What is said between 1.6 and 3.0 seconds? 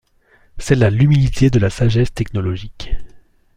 sagesse technologique.